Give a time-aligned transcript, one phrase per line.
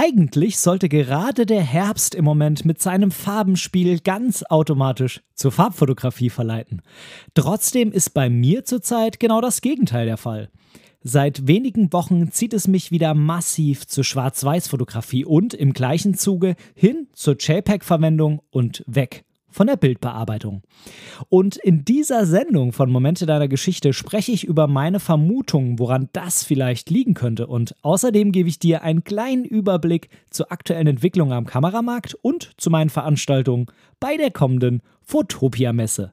[0.00, 6.82] Eigentlich sollte gerade der Herbst im Moment mit seinem Farbenspiel ganz automatisch zur Farbfotografie verleiten.
[7.34, 10.50] Trotzdem ist bei mir zurzeit genau das Gegenteil der Fall.
[11.02, 17.08] Seit wenigen Wochen zieht es mich wieder massiv zur Schwarz-Weiß-Fotografie und im gleichen Zuge hin
[17.12, 20.62] zur JPEG-Verwendung und weg von der Bildbearbeitung.
[21.28, 26.44] Und in dieser Sendung von Momente deiner Geschichte spreche ich über meine Vermutungen, woran das
[26.44, 27.46] vielleicht liegen könnte.
[27.46, 32.70] Und außerdem gebe ich dir einen kleinen Überblick zur aktuellen Entwicklung am Kameramarkt und zu
[32.70, 33.66] meinen Veranstaltungen
[34.00, 36.12] bei der kommenden Fotopia-Messe.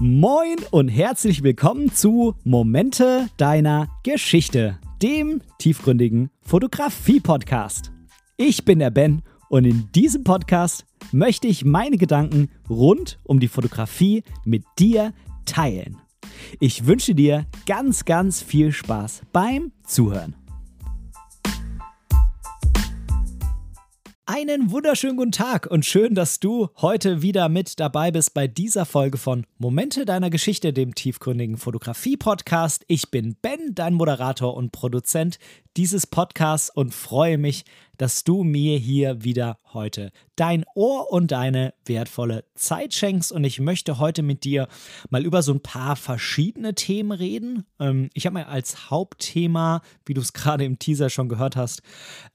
[0.00, 7.92] Moin und herzlich willkommen zu Momente deiner Geschichte dem tiefgründigen Fotografie-Podcast.
[8.38, 13.48] Ich bin der Ben und in diesem Podcast möchte ich meine Gedanken rund um die
[13.48, 15.12] Fotografie mit dir
[15.44, 15.98] teilen.
[16.58, 20.36] Ich wünsche dir ganz, ganz viel Spaß beim Zuhören.
[24.26, 28.86] Einen wunderschönen guten Tag und schön, dass du heute wieder mit dabei bist bei dieser
[28.86, 32.86] Folge von Momente deiner Geschichte, dem tiefgründigen Fotografie-Podcast.
[32.88, 35.38] Ich bin Ben, dein Moderator und Produzent
[35.76, 37.66] dieses Podcasts und freue mich,
[37.96, 43.32] dass du mir hier wieder heute dein Ohr und deine wertvolle Zeit schenkst.
[43.32, 44.68] Und ich möchte heute mit dir
[45.10, 47.64] mal über so ein paar verschiedene Themen reden.
[47.78, 51.82] Ähm, ich habe mir als Hauptthema, wie du es gerade im Teaser schon gehört hast,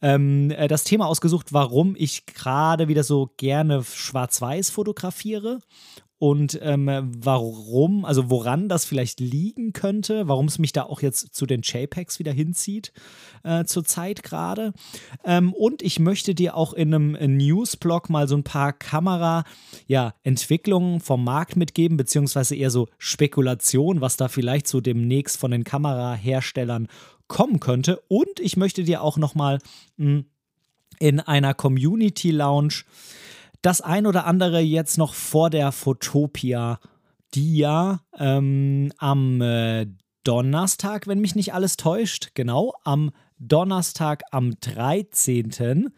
[0.02, 5.60] ähm, äh, das Thema ausgesucht, warum ich gerade wieder so gerne schwarz-weiß fotografiere
[6.20, 11.34] und ähm, warum, also woran das vielleicht liegen könnte, warum es mich da auch jetzt
[11.34, 12.92] zu den JPEGs wieder hinzieht
[13.44, 14.74] äh, zur Zeit gerade.
[15.24, 21.00] Ähm, und ich möchte dir auch in einem Newsblog mal so ein paar Kamera-Entwicklungen ja,
[21.00, 26.90] vom Markt mitgeben, beziehungsweise eher so Spekulation, was da vielleicht so demnächst von den Kameraherstellern
[27.28, 28.02] kommen könnte.
[28.10, 29.60] Und ich möchte dir auch noch mal
[29.96, 30.26] mh, hm,
[31.00, 32.84] in einer Community Lounge
[33.62, 36.80] das ein oder andere jetzt noch vor der Fotopia,
[37.34, 39.88] die ja ähm, am äh,
[40.24, 45.92] Donnerstag, wenn mich nicht alles täuscht, genau, am Donnerstag am 13.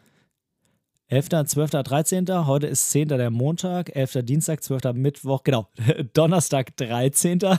[1.11, 3.09] 11., 12., 13., heute ist 10.
[3.09, 4.19] der Montag, 11.
[4.23, 4.93] Dienstag, 12.
[4.93, 5.67] Mittwoch, genau,
[6.13, 7.39] Donnerstag, 13.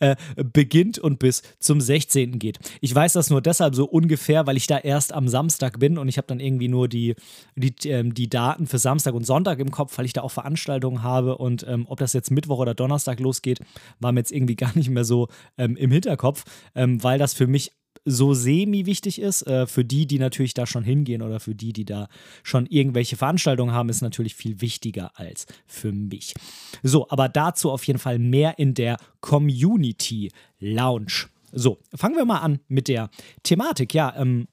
[0.00, 0.16] Äh,
[0.52, 2.38] beginnt und bis zum 16.
[2.38, 2.58] geht.
[2.80, 6.08] Ich weiß das nur deshalb so ungefähr, weil ich da erst am Samstag bin und
[6.08, 7.14] ich habe dann irgendwie nur die,
[7.56, 11.02] die, ähm, die Daten für Samstag und Sonntag im Kopf, weil ich da auch Veranstaltungen
[11.02, 13.60] habe und ähm, ob das jetzt Mittwoch oder Donnerstag losgeht,
[13.98, 17.46] war mir jetzt irgendwie gar nicht mehr so ähm, im Hinterkopf, ähm, weil das für
[17.46, 17.72] mich
[18.04, 19.42] so semi-wichtig ist.
[19.42, 22.08] Äh, für die, die natürlich da schon hingehen oder für die, die da
[22.42, 26.34] schon irgendwelche Veranstaltungen haben, ist natürlich viel wichtiger als für mich.
[26.82, 31.26] So, aber dazu auf jeden Fall mehr in der Community Lounge.
[31.52, 33.10] So, fangen wir mal an mit der
[33.42, 33.94] Thematik.
[33.94, 34.48] Ja, ähm,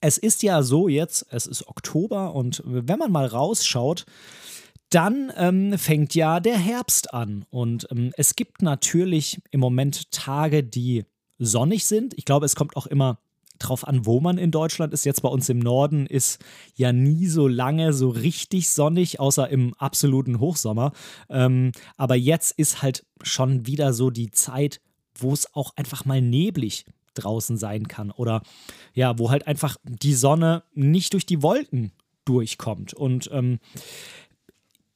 [0.00, 4.04] es ist ja so jetzt, es ist Oktober und wenn man mal rausschaut,
[4.90, 10.62] dann ähm, fängt ja der Herbst an und ähm, es gibt natürlich im Moment Tage,
[10.62, 11.04] die
[11.44, 12.14] sonnig sind.
[12.16, 13.18] Ich glaube, es kommt auch immer
[13.58, 15.04] drauf an, wo man in Deutschland ist.
[15.04, 16.42] Jetzt bei uns im Norden ist
[16.74, 20.92] ja nie so lange so richtig sonnig, außer im absoluten Hochsommer.
[21.28, 24.80] Ähm, aber jetzt ist halt schon wieder so die Zeit,
[25.14, 28.42] wo es auch einfach mal neblig draußen sein kann oder
[28.94, 31.92] ja, wo halt einfach die Sonne nicht durch die Wolken
[32.24, 32.94] durchkommt.
[32.94, 33.58] Und ähm,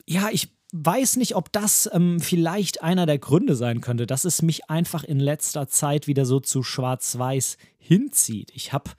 [0.06, 4.42] ja, ich weiß nicht, ob das ähm, vielleicht einer der Gründe sein könnte, dass es
[4.42, 8.50] mich einfach in letzter Zeit wieder so zu schwarz-weiß hinzieht.
[8.54, 8.90] Ich habe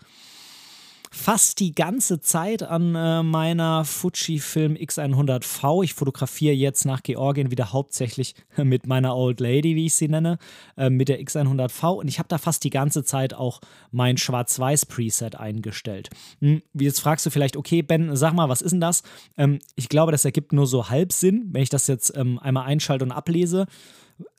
[1.11, 5.83] fast die ganze Zeit an äh, meiner Fujifilm X100V.
[5.83, 10.37] Ich fotografiere jetzt nach Georgien wieder hauptsächlich mit meiner Old Lady, wie ich sie nenne,
[10.75, 11.99] äh, mit der X100V.
[11.99, 16.09] Und ich habe da fast die ganze Zeit auch mein Schwarz-Weiß-Preset eingestellt.
[16.41, 19.03] Hm, jetzt fragst du vielleicht, okay, Ben, sag mal, was ist denn das?
[19.37, 22.65] Ähm, ich glaube, das ergibt nur so halb Sinn, wenn ich das jetzt ähm, einmal
[22.65, 23.67] einschalte und ablese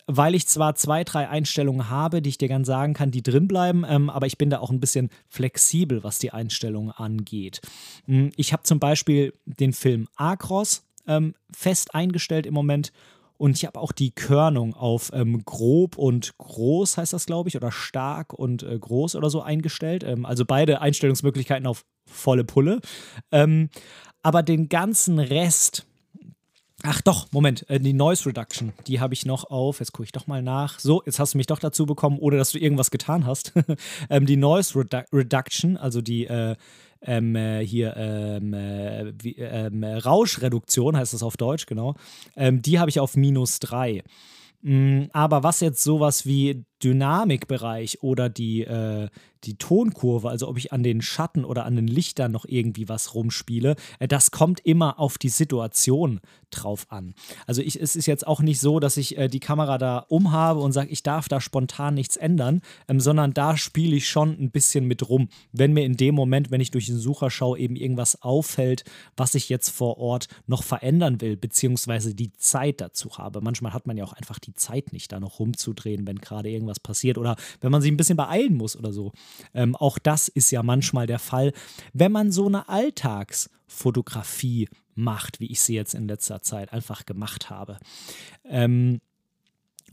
[0.07, 3.47] weil ich zwar zwei, drei Einstellungen habe, die ich dir ganz sagen kann, die drin
[3.47, 7.61] bleiben, ähm, aber ich bin da auch ein bisschen flexibel, was die Einstellungen angeht.
[8.07, 12.93] Hm, ich habe zum Beispiel den Film Across ähm, fest eingestellt im Moment
[13.39, 17.57] und ich habe auch die Körnung auf ähm, grob und groß, heißt das, glaube ich,
[17.57, 20.03] oder stark und äh, groß oder so eingestellt.
[20.05, 22.81] Ähm, also beide Einstellungsmöglichkeiten auf volle Pulle.
[23.31, 23.71] Ähm,
[24.23, 25.87] aber den ganzen Rest
[26.85, 29.81] Ach doch, Moment, äh, die Noise Reduction, die habe ich noch auf.
[29.81, 30.79] Jetzt gucke ich doch mal nach.
[30.79, 33.53] So, jetzt hast du mich doch dazu bekommen, ohne dass du irgendwas getan hast.
[34.11, 36.55] ähm, die Noise Redu Reduction, also die äh,
[37.03, 41.95] ähm, äh, hier ähm, äh, wie, ähm, Rauschreduktion heißt das auf Deutsch, genau.
[42.37, 44.05] Ähm, die habe ich auf minus 3.
[44.63, 49.09] Mm, aber was jetzt sowas wie Dynamikbereich oder die, äh,
[49.45, 53.15] die Tonkurve, also ob ich an den Schatten oder an den Lichtern noch irgendwie was
[53.15, 56.21] rumspiele, äh, das kommt immer auf die Situation
[56.51, 57.15] drauf an.
[57.47, 60.61] Also ich, es ist jetzt auch nicht so, dass ich äh, die Kamera da umhabe
[60.61, 64.51] und sage, ich darf da spontan nichts ändern, ähm, sondern da spiele ich schon ein
[64.51, 65.29] bisschen mit rum.
[65.53, 68.85] Wenn mir in dem Moment, wenn ich durch den Sucher schaue, eben irgendwas auffällt,
[69.17, 73.41] was ich jetzt vor Ort noch verändern will, beziehungsweise die Zeit dazu habe.
[73.41, 76.68] Manchmal hat man ja auch einfach die Zeit nicht, da noch rumzudrehen, wenn gerade irgendwas
[76.81, 79.13] passiert oder wenn man sich ein bisschen beeilen muss oder so.
[79.55, 81.53] Ähm, auch das ist ja manchmal der Fall,
[81.93, 87.51] wenn man so eine Alltagsfotografie macht, wie ich sie jetzt in letzter Zeit einfach gemacht
[87.51, 87.79] habe.
[88.45, 89.01] Ähm,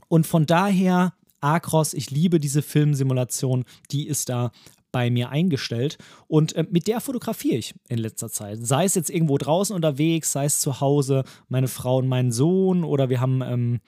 [0.08, 4.50] und von daher, Acros, ich liebe diese Filmsimulation, die ist da
[4.92, 8.58] bei mir eingestellt und äh, mit der fotografiere ich in letzter Zeit.
[8.62, 12.82] Sei es jetzt irgendwo draußen unterwegs, sei es zu Hause, meine Frau und mein Sohn
[12.82, 13.80] oder wir haben ähm,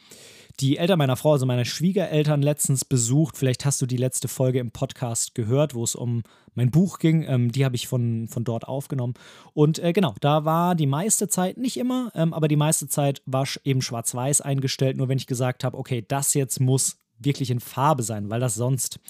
[0.60, 3.36] die Eltern meiner Frau, also meine Schwiegereltern, letztens besucht.
[3.36, 6.22] Vielleicht hast du die letzte Folge im Podcast gehört, wo es um
[6.54, 7.24] mein Buch ging.
[7.28, 9.14] Ähm, die habe ich von, von dort aufgenommen.
[9.54, 13.22] Und äh, genau, da war die meiste Zeit, nicht immer, ähm, aber die meiste Zeit
[13.24, 14.96] war eben schwarz-weiß eingestellt.
[14.96, 18.54] Nur wenn ich gesagt habe, okay, das jetzt muss wirklich in Farbe sein, weil das
[18.54, 19.00] sonst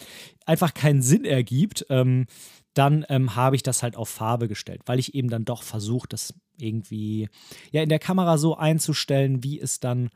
[0.47, 2.27] einfach keinen Sinn ergibt, ähm,
[2.75, 6.09] dann ähm, habe ich das halt auf Farbe gestellt, weil ich eben dann doch versuche,
[6.09, 7.29] das irgendwie
[7.71, 10.11] ja in der Kamera so einzustellen, wie es dann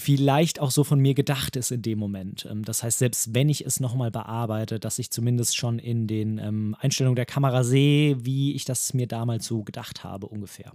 [0.00, 2.46] vielleicht auch so von mir gedacht ist in dem Moment.
[2.50, 6.38] Ähm, das heißt, selbst wenn ich es nochmal bearbeite, dass ich zumindest schon in den
[6.38, 10.72] ähm, Einstellungen der Kamera sehe, wie ich das mir damals so gedacht habe ungefähr.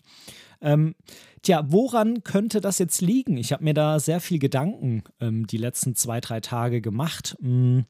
[0.62, 0.96] Ähm,
[1.42, 3.38] tja, woran könnte das jetzt liegen?
[3.38, 7.36] Ich habe mir da sehr viel Gedanken ähm, die letzten zwei, drei Tage gemacht.
[7.42, 7.86] Hm.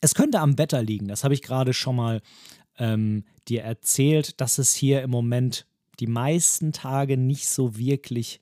[0.00, 2.20] Es könnte am Wetter liegen, das habe ich gerade schon mal
[2.78, 5.66] ähm, dir erzählt, dass es hier im Moment
[6.00, 8.40] die meisten Tage nicht so wirklich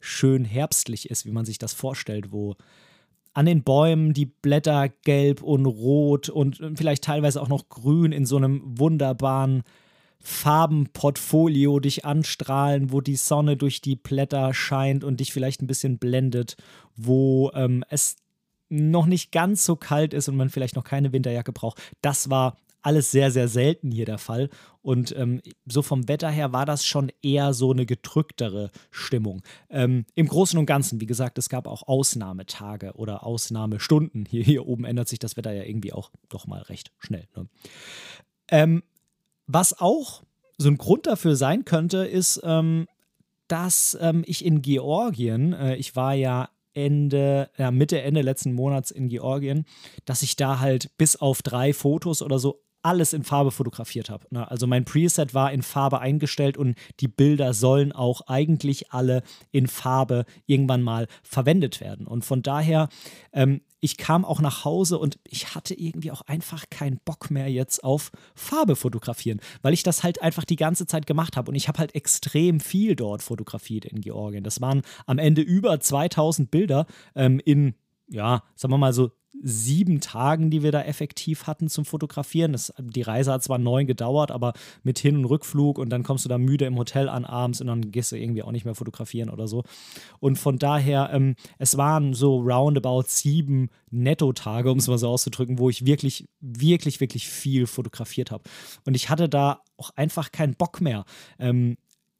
[0.00, 2.56] schön herbstlich ist, wie man sich das vorstellt, wo
[3.34, 8.24] an den Bäumen die Blätter gelb und rot und vielleicht teilweise auch noch grün in
[8.24, 9.62] so einem wunderbaren
[10.20, 15.98] Farbenportfolio dich anstrahlen, wo die Sonne durch die Blätter scheint und dich vielleicht ein bisschen
[15.98, 16.56] blendet,
[16.96, 18.16] wo ähm, es
[18.68, 21.80] noch nicht ganz so kalt ist und man vielleicht noch keine Winterjacke braucht.
[22.00, 22.56] Das war
[22.86, 24.48] alles sehr, sehr selten hier der Fall.
[24.80, 29.42] Und ähm, so vom Wetter her war das schon eher so eine gedrücktere Stimmung.
[29.68, 34.24] Ähm, Im Großen und Ganzen, wie gesagt, es gab auch Ausnahmetage oder Ausnahmestunden.
[34.24, 37.26] Hier, hier oben ändert sich das Wetter ja irgendwie auch doch mal recht schnell.
[37.34, 37.48] Ne?
[38.48, 38.84] Ähm,
[39.48, 40.22] was auch
[40.56, 42.86] so ein Grund dafür sein könnte, ist, ähm,
[43.48, 48.90] dass ähm, ich in Georgien, äh, ich war ja Ende, ja, Mitte, Ende letzten Monats
[48.92, 49.64] in Georgien,
[50.04, 54.28] dass ich da halt bis auf drei Fotos oder so alles in Farbe fotografiert habe.
[54.30, 54.48] Ne?
[54.48, 59.66] Also mein Preset war in Farbe eingestellt und die Bilder sollen auch eigentlich alle in
[59.66, 62.06] Farbe irgendwann mal verwendet werden.
[62.06, 62.88] Und von daher,
[63.32, 67.50] ähm, ich kam auch nach Hause und ich hatte irgendwie auch einfach keinen Bock mehr
[67.50, 71.56] jetzt auf Farbe fotografieren, weil ich das halt einfach die ganze Zeit gemacht habe und
[71.56, 74.44] ich habe halt extrem viel dort fotografiert in Georgien.
[74.44, 76.86] Das waren am Ende über 2000 Bilder
[77.16, 77.74] ähm, in
[78.08, 79.10] ja, sagen wir mal so
[79.42, 82.52] sieben Tagen, die wir da effektiv hatten zum Fotografieren.
[82.52, 86.24] Das, die Reise hat zwar neun gedauert, aber mit Hin- und Rückflug und dann kommst
[86.24, 88.74] du da müde im Hotel an abends und dann gehst du irgendwie auch nicht mehr
[88.74, 89.62] fotografieren oder so.
[90.20, 95.58] Und von daher, ähm, es waren so roundabout sieben Netto-Tage, um es mal so auszudrücken,
[95.58, 98.44] wo ich wirklich, wirklich, wirklich viel fotografiert habe.
[98.84, 101.04] Und ich hatte da auch einfach keinen Bock mehr.
[101.38, 101.76] Ähm,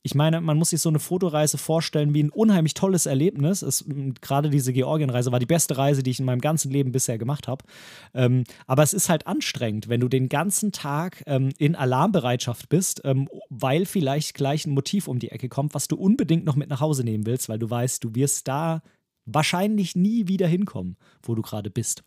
[0.06, 3.62] ich meine, man muss sich so eine Fotoreise vorstellen wie ein unheimlich tolles Erlebnis.
[3.62, 3.84] Es,
[4.20, 7.48] gerade diese Georgienreise war die beste Reise, die ich in meinem ganzen Leben bisher gemacht
[7.48, 7.64] habe.
[8.14, 13.02] Ähm, aber es ist halt anstrengend, wenn du den ganzen Tag ähm, in Alarmbereitschaft bist,
[13.04, 16.70] ähm, weil vielleicht gleich ein Motiv um die Ecke kommt, was du unbedingt noch mit
[16.70, 18.82] nach Hause nehmen willst, weil du weißt, du wirst da
[19.26, 22.02] wahrscheinlich nie wieder hinkommen, wo du gerade bist.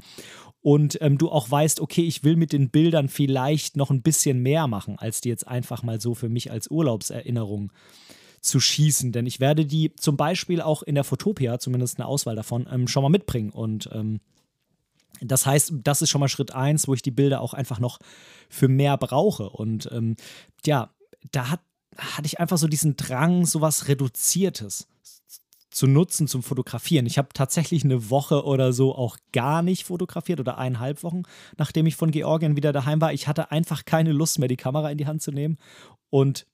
[0.61, 4.39] Und ähm, du auch weißt, okay, ich will mit den Bildern vielleicht noch ein bisschen
[4.39, 7.71] mehr machen, als die jetzt einfach mal so für mich als Urlaubserinnerung
[8.41, 9.11] zu schießen.
[9.11, 12.87] Denn ich werde die zum Beispiel auch in der Fotopia, zumindest eine Auswahl davon, ähm,
[12.87, 13.51] schon mal mitbringen.
[13.51, 14.19] Und ähm,
[15.21, 17.99] das heißt, das ist schon mal Schritt eins, wo ich die Bilder auch einfach noch
[18.49, 19.49] für mehr brauche.
[19.49, 20.15] Und ähm,
[20.65, 20.93] ja,
[21.31, 21.61] da hat,
[21.97, 24.87] hatte ich einfach so diesen Drang, so was Reduziertes
[25.79, 27.05] zu nutzen zum Fotografieren.
[27.05, 31.23] Ich habe tatsächlich eine Woche oder so auch gar nicht fotografiert oder eineinhalb Wochen,
[31.57, 33.13] nachdem ich von Georgien wieder daheim war.
[33.13, 35.57] Ich hatte einfach keine Lust mehr, die Kamera in die Hand zu nehmen
[36.09, 36.45] und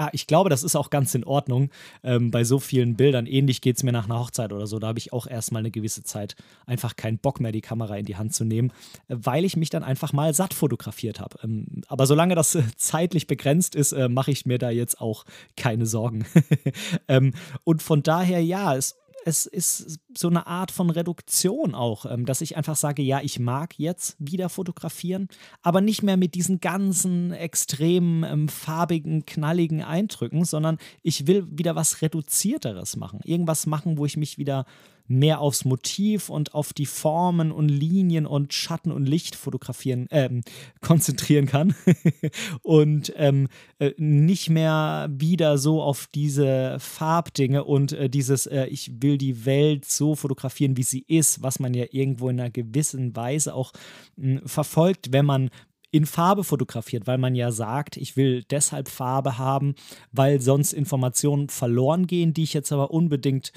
[0.00, 1.68] ja, ich glaube, das ist auch ganz in Ordnung
[2.02, 3.26] ähm, bei so vielen Bildern.
[3.26, 4.78] Ähnlich geht es mir nach einer Hochzeit oder so.
[4.78, 8.06] Da habe ich auch erstmal eine gewisse Zeit einfach keinen Bock mehr, die Kamera in
[8.06, 8.72] die Hand zu nehmen,
[9.08, 11.36] weil ich mich dann einfach mal satt fotografiert habe.
[11.44, 15.26] Ähm, aber solange das äh, zeitlich begrenzt ist, äh, mache ich mir da jetzt auch
[15.54, 16.24] keine Sorgen.
[17.08, 22.26] ähm, und von daher, ja, es es ist so eine Art von Reduktion auch, ähm,
[22.26, 25.28] dass ich einfach sage, ja, ich mag jetzt wieder fotografieren,
[25.62, 31.76] aber nicht mehr mit diesen ganzen extremen, ähm, farbigen, knalligen Eindrücken, sondern ich will wieder
[31.76, 33.20] was Reduzierteres machen.
[33.24, 34.64] Irgendwas machen, wo ich mich wieder
[35.10, 40.42] mehr aufs Motiv und auf die Formen und Linien und Schatten und Licht fotografieren, ähm,
[40.80, 41.74] konzentrieren kann.
[42.62, 43.48] Und ähm,
[43.78, 49.44] äh, nicht mehr wieder so auf diese Farbdinge und äh, dieses, äh, ich will die
[49.44, 53.72] Welt so fotografieren, wie sie ist, was man ja irgendwo in einer gewissen Weise auch
[54.16, 55.50] mh, verfolgt, wenn man
[55.90, 59.74] in Farbe fotografiert, weil man ja sagt, ich will deshalb Farbe haben,
[60.12, 63.52] weil sonst Informationen verloren gehen, die ich jetzt aber unbedingt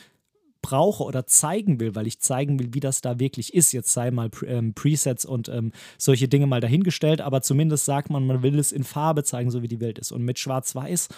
[0.63, 3.71] brauche oder zeigen will, weil ich zeigen will, wie das da wirklich ist.
[3.71, 8.25] Jetzt sei mal ähm, Presets und ähm, solche Dinge mal dahingestellt, aber zumindest sagt man,
[8.25, 10.11] man will es in Farbe zeigen, so wie die Welt ist.
[10.11, 11.09] Und mit Schwarz-Weiß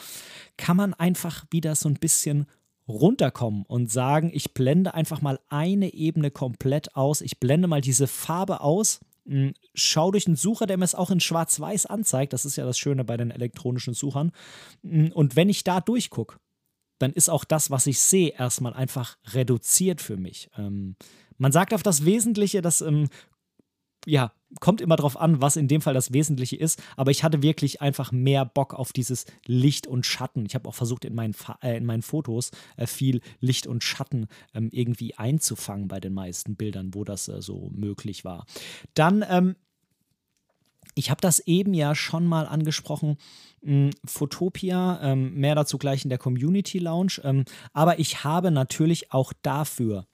[0.58, 2.48] kann man einfach wieder so ein bisschen
[2.88, 7.22] runterkommen und sagen, ich blende einfach mal eine Ebene komplett aus.
[7.22, 9.00] Ich blende mal diese Farbe aus.
[9.28, 12.34] Hm, schau durch einen Sucher, der mir es auch in Schwarz-Weiß anzeigt.
[12.34, 14.32] Das ist ja das Schöne bei den elektronischen Suchern.
[14.84, 16.38] Hm, und wenn ich da durchgucke,
[17.00, 20.50] dann ist auch das, was ich sehe, erstmal einfach reduziert für mich.
[20.58, 20.96] Ähm,
[21.38, 23.10] man sagt auf das Wesentliche, das ähm,
[24.06, 27.42] ja, kommt immer drauf an, was in dem Fall das Wesentliche ist, aber ich hatte
[27.42, 30.46] wirklich einfach mehr Bock auf dieses Licht und Schatten.
[30.46, 34.28] Ich habe auch versucht, in meinen, äh, in meinen Fotos äh, viel Licht und Schatten
[34.54, 38.46] ähm, irgendwie einzufangen bei den meisten Bildern, wo das äh, so möglich war.
[38.94, 39.56] Dann ähm,
[40.96, 43.18] ich habe das eben ja schon mal angesprochen,
[43.62, 48.50] mh, hm, Fotopia, ähm, mehr dazu gleich in der Community Lounge, ähm, aber ich habe
[48.50, 50.08] natürlich auch dafür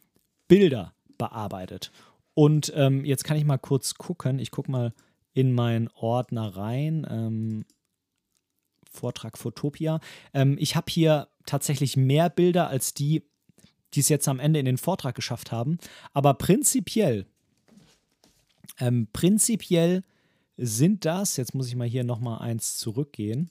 [0.47, 1.91] Bilder bearbeitet.
[2.33, 4.93] Und ähm, jetzt kann ich mal kurz gucken, ich gucke mal
[5.33, 7.65] in meinen Ordner rein.
[8.89, 10.01] Vortrag Fotopia.
[10.57, 13.23] Ich habe hier tatsächlich mehr Bilder als die,
[13.93, 15.77] die es jetzt am Ende in den Vortrag geschafft haben.
[16.13, 17.25] Aber prinzipiell,
[18.79, 20.03] ähm, prinzipiell
[20.61, 23.49] sind das, jetzt muss ich mal hier nochmal eins zurückgehen.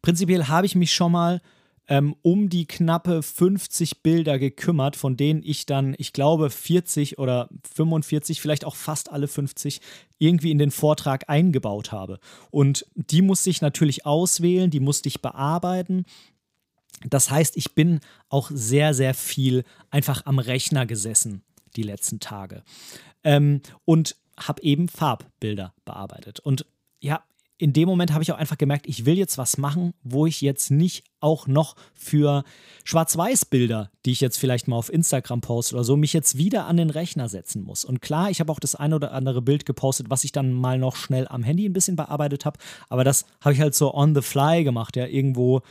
[0.00, 1.40] Prinzipiell habe ich mich schon mal
[1.88, 7.48] ähm, um die knappe 50 Bilder gekümmert, von denen ich dann, ich glaube, 40 oder
[7.74, 9.80] 45, vielleicht auch fast alle 50
[10.18, 12.18] irgendwie in den Vortrag eingebaut habe.
[12.50, 16.04] Und die musste ich natürlich auswählen, die musste ich bearbeiten.
[17.08, 21.42] Das heißt, ich bin auch sehr, sehr viel einfach am Rechner gesessen
[21.74, 22.62] die letzten Tage.
[23.24, 24.16] Ähm, und
[24.48, 26.40] habe eben Farbbilder bearbeitet.
[26.40, 26.66] Und
[27.00, 27.24] ja,
[27.58, 30.40] in dem Moment habe ich auch einfach gemerkt, ich will jetzt was machen, wo ich
[30.40, 32.44] jetzt nicht auch noch für
[32.84, 36.76] Schwarz-Weiß-Bilder, die ich jetzt vielleicht mal auf Instagram poste oder so, mich jetzt wieder an
[36.76, 37.84] den Rechner setzen muss.
[37.84, 40.78] Und klar, ich habe auch das ein oder andere Bild gepostet, was ich dann mal
[40.78, 44.14] noch schnell am Handy ein bisschen bearbeitet habe, aber das habe ich halt so on
[44.14, 45.62] the fly gemacht, ja, irgendwo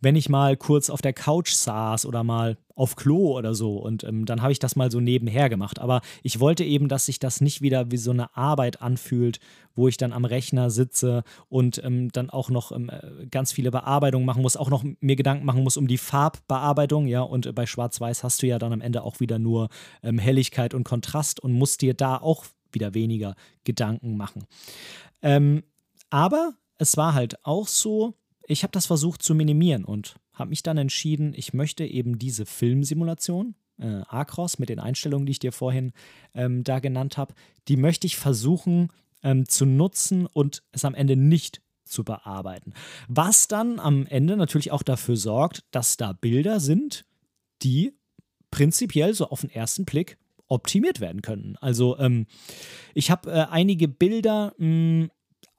[0.00, 3.76] wenn ich mal kurz auf der Couch saß oder mal auf Klo oder so.
[3.76, 5.80] Und ähm, dann habe ich das mal so nebenher gemacht.
[5.80, 9.40] Aber ich wollte eben, dass sich das nicht wieder wie so eine Arbeit anfühlt,
[9.74, 13.70] wo ich dann am Rechner sitze und ähm, dann auch noch ähm, äh, ganz viele
[13.70, 17.06] Bearbeitungen machen muss, auch noch mir Gedanken machen muss um die Farbbearbeitung.
[17.06, 19.68] Ja, und bei Schwarz-Weiß hast du ja dann am Ende auch wieder nur
[20.02, 24.44] ähm, Helligkeit und Kontrast und musst dir da auch wieder weniger Gedanken machen.
[25.22, 25.62] Ähm,
[26.10, 28.14] aber es war halt auch so,
[28.46, 32.46] ich habe das versucht zu minimieren und habe mich dann entschieden, ich möchte eben diese
[32.46, 35.92] Filmsimulation, äh, Acros mit den Einstellungen, die ich dir vorhin
[36.34, 37.34] ähm, da genannt habe,
[37.68, 38.88] die möchte ich versuchen
[39.22, 42.72] ähm, zu nutzen und es am Ende nicht zu bearbeiten.
[43.08, 47.04] Was dann am Ende natürlich auch dafür sorgt, dass da Bilder sind,
[47.62, 47.94] die
[48.50, 51.56] prinzipiell so auf den ersten Blick optimiert werden können.
[51.60, 52.26] Also ähm,
[52.94, 55.10] ich habe äh, einige Bilder mh, hm,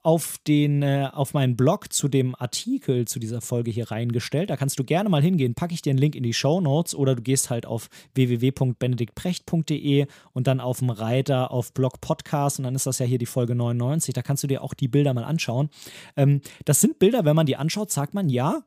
[0.02, 4.50] auf, den, äh, auf meinen Blog zu dem Artikel zu dieser Folge hier reingestellt.
[4.50, 5.54] Da kannst du gerne mal hingehen.
[5.54, 10.06] Packe ich dir einen Link in die Show Notes oder du gehst halt auf www.benediktprecht.de
[10.32, 13.26] und dann auf dem Reiter auf Blog Podcast und dann ist das ja hier die
[13.26, 14.14] Folge 99.
[14.14, 15.68] Da kannst du dir auch die Bilder mal anschauen.
[16.16, 18.62] Ähm, das sind Bilder, wenn man die anschaut, sagt man, ja,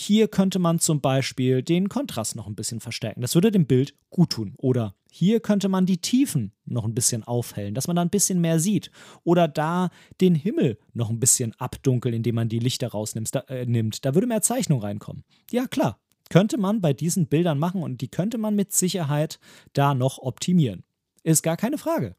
[0.00, 3.20] hier könnte man zum Beispiel den Kontrast noch ein bisschen verstärken.
[3.20, 4.54] Das würde dem Bild gut tun.
[4.56, 8.40] Oder hier könnte man die Tiefen noch ein bisschen aufhellen, dass man da ein bisschen
[8.40, 8.90] mehr sieht.
[9.24, 9.90] Oder da
[10.22, 13.34] den Himmel noch ein bisschen abdunkeln, indem man die Lichter rausnimmt.
[13.34, 14.06] Da, äh, nimmt.
[14.06, 15.22] da würde mehr Zeichnung reinkommen.
[15.50, 16.00] Ja, klar.
[16.30, 19.38] Könnte man bei diesen Bildern machen und die könnte man mit Sicherheit
[19.74, 20.82] da noch optimieren.
[21.24, 22.16] Ist gar keine Frage.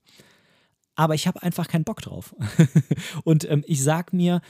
[0.93, 2.35] Aber ich habe einfach keinen Bock drauf.
[3.23, 4.41] und ähm, ich sage mir,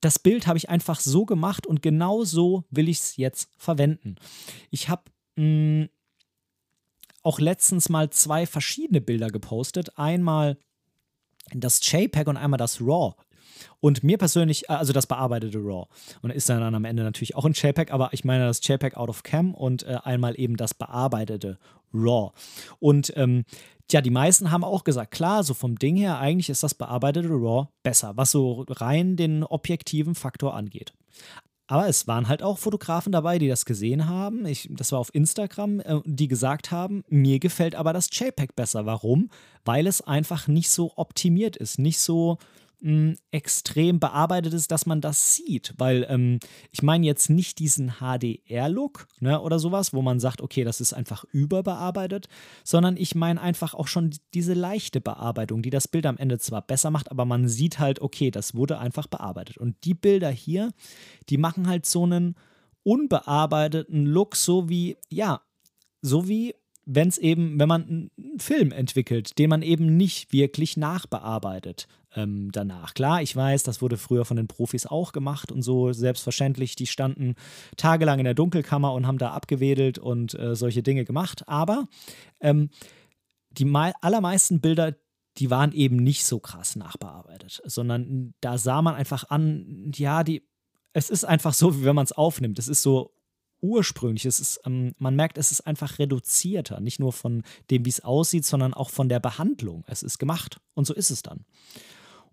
[0.00, 4.16] das Bild habe ich einfach so gemacht und genau so will ich es jetzt verwenden.
[4.70, 5.02] Ich habe
[5.36, 5.88] hm,
[7.22, 9.98] auch letztens mal zwei verschiedene Bilder gepostet.
[9.98, 10.56] Einmal
[11.52, 13.14] das JPEG und einmal das RAW.
[13.80, 15.86] Und mir persönlich, äh, also das bearbeitete RAW.
[16.22, 19.08] Und ist dann am Ende natürlich auch ein JPEG, aber ich meine das JPEG out
[19.10, 21.58] of Cam und äh, einmal eben das bearbeitete
[21.92, 22.32] RAW.
[22.78, 23.44] Und ähm,
[23.92, 27.28] ja, die meisten haben auch gesagt, klar, so vom Ding her, eigentlich ist das bearbeitete
[27.28, 30.92] RAW besser, was so rein den objektiven Faktor angeht.
[31.70, 34.44] Aber es waren halt auch Fotografen dabei, die das gesehen haben.
[34.44, 38.86] Ich, das war auf Instagram, äh, die gesagt haben, mir gefällt aber das JPEG besser.
[38.86, 39.30] Warum?
[39.64, 42.38] Weil es einfach nicht so optimiert ist, nicht so
[42.80, 45.74] mh, extrem bearbeitet ist, dass man das sieht.
[45.78, 46.38] Weil ähm,
[46.70, 50.92] ich meine jetzt nicht diesen HDR-Look ne, oder sowas, wo man sagt, okay, das ist
[50.92, 52.28] einfach überbearbeitet,
[52.64, 56.62] sondern ich meine einfach auch schon diese leichte Bearbeitung, die das Bild am Ende zwar
[56.62, 59.58] besser macht, aber man sieht halt, okay, das wurde einfach bearbeitet.
[59.58, 60.72] Und die Bilder hier,
[61.28, 62.36] die machen halt so einen
[62.82, 65.42] unbearbeiteten Look, so wie, ja,
[66.02, 66.54] so wie
[66.86, 72.50] wenn es eben, wenn man einen Film entwickelt, den man eben nicht wirklich nachbearbeitet ähm,
[72.52, 72.94] danach.
[72.94, 76.86] Klar, ich weiß, das wurde früher von den Profis auch gemacht und so, selbstverständlich, die
[76.86, 77.34] standen
[77.76, 81.88] tagelang in der Dunkelkammer und haben da abgewedelt und äh, solche Dinge gemacht, aber
[82.40, 82.70] ähm,
[83.50, 84.94] die allermeisten Bilder,
[85.38, 90.46] die waren eben nicht so krass nachbearbeitet, sondern da sah man einfach an, ja, die,
[90.92, 92.58] es ist einfach so, wie wenn man es aufnimmt.
[92.58, 93.12] Es ist so
[93.60, 94.24] ursprünglich.
[94.26, 96.80] Es ist, ähm, man merkt, es ist einfach reduzierter.
[96.80, 99.84] Nicht nur von dem, wie es aussieht, sondern auch von der Behandlung.
[99.86, 101.44] Es ist gemacht und so ist es dann.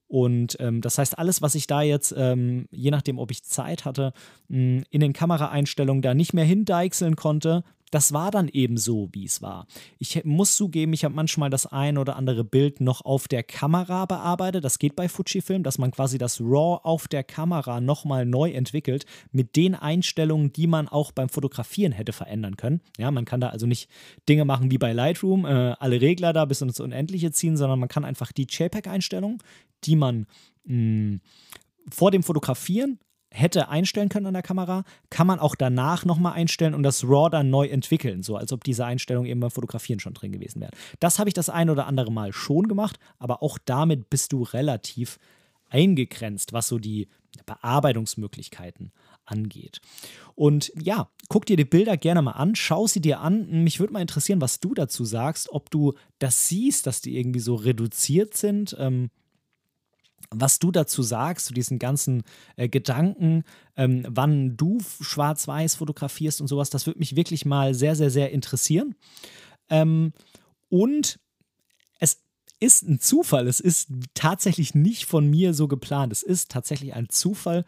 [0.08, 3.84] Und ähm, das heißt, alles, was ich da jetzt, ähm, je nachdem, ob ich Zeit
[3.86, 4.14] hatte,
[4.48, 9.25] mh, in den Kameraeinstellungen da nicht mehr hindeichseln konnte, das war dann eben so, wie
[9.25, 9.65] es war.
[9.98, 14.06] Ich muss zugeben, ich habe manchmal das ein oder andere Bild noch auf der Kamera
[14.06, 14.63] bearbeitet.
[14.63, 19.06] Das geht bei Fujifilm, dass man quasi das RAW auf der Kamera nochmal neu entwickelt
[19.32, 22.82] mit den Einstellungen, die man auch beim Fotografieren hätte verändern können.
[22.98, 23.89] Ja, man kann da also nicht
[24.27, 27.89] Dinge machen wie bei Lightroom, äh, alle Regler da bis ins Unendliche ziehen, sondern man
[27.89, 29.38] kann einfach die JPEG-Einstellungen,
[29.86, 30.27] die man
[30.65, 31.20] mh,
[31.89, 33.00] vor dem Fotografieren
[33.30, 37.30] hätte einstellen können an der Kamera, kann man auch danach nochmal einstellen und das RAW
[37.30, 40.72] dann neu entwickeln, so als ob diese Einstellungen eben beim Fotografieren schon drin gewesen wären.
[41.00, 44.44] Das habe ich das ein oder andere Mal schon gemacht, aber auch damit bist du
[44.44, 45.20] relativ
[45.70, 47.08] eingegrenzt, was so die
[47.46, 48.92] Bearbeitungsmöglichkeiten
[49.26, 49.82] angeht.
[50.36, 53.63] Und ja, guck dir die Bilder gerne mal an, schau sie dir an.
[53.63, 57.40] Mich würde mal interessieren, was du dazu sagst, ob du das siehst, dass die irgendwie
[57.40, 58.76] so reduziert sind.
[58.80, 59.10] Ähm,
[60.30, 62.23] was du dazu sagst, zu diesen ganzen
[62.56, 63.43] äh, Gedanken,
[63.75, 68.32] ähm, wann du schwarz-weiß fotografierst und sowas, das würde mich wirklich mal sehr, sehr, sehr
[68.32, 68.95] interessieren.
[69.69, 70.13] Ähm,
[70.69, 71.19] und
[71.99, 72.21] es
[72.60, 76.12] ist ein Zufall, es ist tatsächlich nicht von mir so geplant.
[76.12, 77.63] Es ist tatsächlich ein Zufall,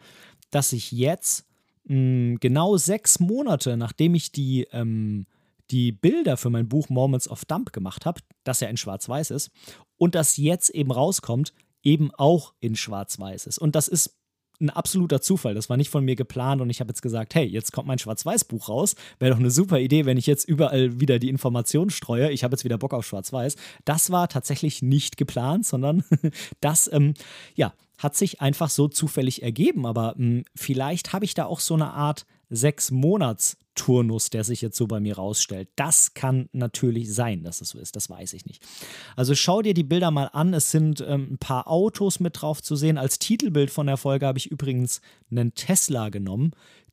[0.50, 1.46] dass ich jetzt
[1.84, 5.26] mh, hm, genau sechs Monate, nachdem ich die, ähm,
[5.70, 9.50] die Bilder für mein Buch Moments of Dump gemacht habe, das ja in schwarz-weiß ist,
[9.96, 11.52] und das jetzt eben rauskommt,
[11.82, 13.58] eben auch in Schwarz-Weiß ist.
[13.58, 14.16] Und das ist
[14.60, 15.54] ein absoluter Zufall.
[15.54, 17.98] Das war nicht von mir geplant und ich habe jetzt gesagt, hey, jetzt kommt mein
[17.98, 18.94] Schwarz-Weiß-Buch raus.
[19.18, 22.30] Wäre doch eine super Idee, wenn ich jetzt überall wieder die Informationen streue.
[22.30, 23.56] Ich habe jetzt wieder Bock auf Schwarz-Weiß.
[23.84, 26.04] Das war tatsächlich nicht geplant, sondern
[26.60, 27.14] das, ähm,
[27.54, 29.86] ja, hat sich einfach so zufällig ergeben.
[29.86, 34.60] Aber ähm, vielleicht habe ich da auch so eine Art sechs Monats Turnus, der sich
[34.60, 35.70] jetzt so bei mir rausstellt.
[35.76, 37.96] Das kann natürlich sein, dass es so ist.
[37.96, 38.62] Das weiß ich nicht.
[39.16, 40.52] Also schau dir die Bilder mal an.
[40.52, 42.98] Es sind ähm, ein paar Autos mit drauf zu sehen.
[42.98, 46.50] Als Titelbild von der Folge habe ich übrigens einen Tesla genommen,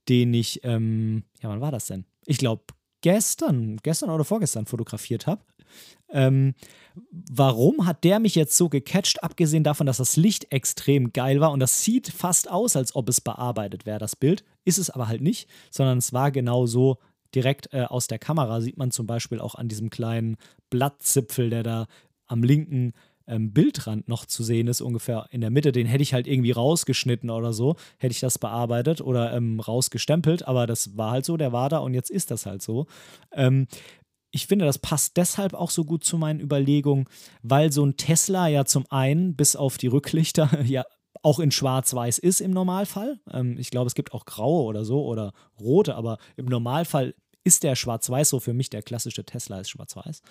[0.07, 2.05] den ich, ähm, ja, wann war das denn?
[2.25, 2.63] Ich glaube,
[3.07, 5.41] gestern, gestern oder vorgestern fotografiert habe.
[6.09, 6.55] Ähm,
[7.11, 11.53] warum hat der mich jetzt so gecatcht, abgesehen davon, dass das Licht extrem geil war
[11.53, 14.43] und das sieht fast aus, als ob es bearbeitet wäre, das Bild.
[14.65, 16.97] Ist es aber halt nicht, sondern es war genau so
[17.33, 18.59] direkt äh, aus der Kamera.
[18.59, 20.35] Sieht man zum Beispiel auch an diesem kleinen
[20.69, 21.87] Blattzipfel, der da
[22.25, 22.91] am linken
[23.27, 25.71] ähm, Bildrand noch zu sehen ist, ungefähr in der Mitte.
[25.71, 30.47] Den hätte ich halt irgendwie rausgeschnitten oder so, hätte ich das bearbeitet oder ähm, rausgestempelt,
[30.47, 32.87] aber das war halt so, der war da und jetzt ist das halt so.
[33.31, 33.67] Ähm,
[34.31, 37.05] ich finde, das passt deshalb auch so gut zu meinen Überlegungen,
[37.41, 40.85] weil so ein Tesla ja zum einen bis auf die Rücklichter ja
[41.23, 43.19] auch in Schwarz-Weiß ist im Normalfall.
[43.31, 47.63] Ähm, ich glaube, es gibt auch graue oder so oder rote, aber im Normalfall ist
[47.63, 50.21] der Schwarz-Weiß so für mich der klassische Tesla ist Schwarz-Weiß.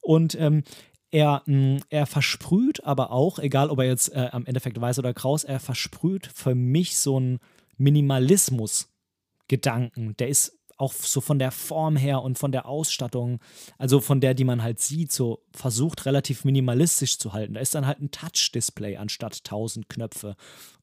[0.00, 0.64] Und ähm,
[1.12, 5.14] er, mh, er versprüht aber auch, egal ob er jetzt äh, am Endeffekt weiß oder
[5.14, 7.38] grau ist, er versprüht für mich so einen
[7.76, 10.16] Minimalismus-Gedanken.
[10.16, 13.40] Der ist auch so von der Form her und von der Ausstattung,
[13.78, 17.52] also von der, die man halt sieht, so versucht relativ minimalistisch zu halten.
[17.54, 20.34] Da ist dann halt ein Touch-Display anstatt 1000 Knöpfe.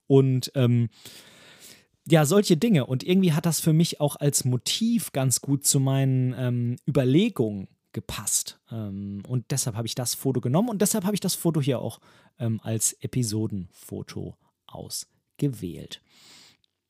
[0.05, 0.89] Und ähm,
[2.07, 2.85] ja, solche Dinge.
[2.85, 7.67] Und irgendwie hat das für mich auch als Motiv ganz gut zu meinen ähm, Überlegungen
[7.99, 8.59] gepasst.
[8.71, 11.79] Ähm, und deshalb habe ich das Foto genommen und deshalb habe ich das Foto hier
[11.79, 11.99] auch
[12.39, 16.01] ähm, als Episodenfoto ausgewählt.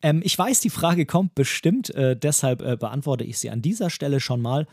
[0.04, 3.90] Ähm, ich weiß, die Frage kommt bestimmt, äh, deshalb äh, beantworte ich sie an dieser
[3.90, 4.68] Stelle schon mal.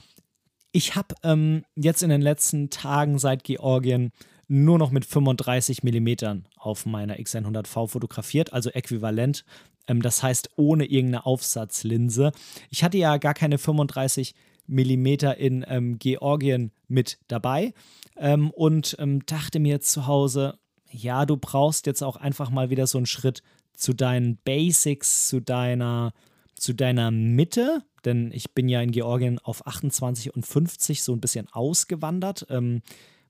[0.72, 4.12] Ich habe ähm, jetzt in den letzten Tagen seit Georgien
[4.46, 9.44] nur noch mit 35 mm auf meiner X100V fotografiert, also äquivalent.
[9.88, 12.33] Ähm, das heißt ohne irgendeine Aufsatzlinse.
[12.68, 14.35] Ich hatte ja gar keine 35
[14.66, 15.07] mm
[15.38, 17.74] in ähm, Georgien mit dabei
[18.16, 20.59] ähm, und ähm, dachte mir zu Hause,
[20.90, 23.42] ja, du brauchst jetzt auch einfach mal wieder so einen Schritt
[23.74, 26.12] zu deinen Basics, zu deiner,
[26.55, 31.20] zu deiner Mitte, denn ich bin ja in Georgien auf 28 und 50 so ein
[31.20, 32.83] bisschen ausgewandert, ähm,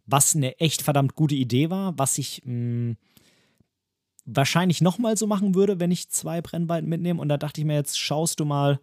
[0.06, 2.96] was eine echt verdammt gute Idee war, was ich mh, hm,
[4.26, 7.20] wahrscheinlich nochmal so machen würde, wenn ich zwei Brennweiten mitnehme.
[7.20, 8.80] Und da dachte ich mir, jetzt schaust du mal,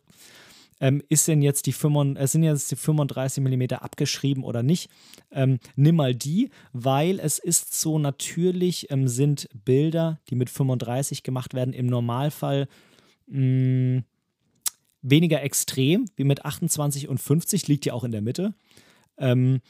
[0.83, 4.89] ähm, ist denn jetzt die 5, äh, sind jetzt die 35 mm abgeschrieben oder nicht?
[5.31, 11.23] Ähm, nimm mal die, weil es ist so natürlich, ähm, sind Bilder, die mit 35
[11.23, 12.67] gemacht werden, im Normalfall
[13.27, 14.03] mh, mm,
[15.01, 18.53] weniger extrem wie mit 28 und 50, liegt ja auch in der Mitte.
[19.17, 19.61] Ähm,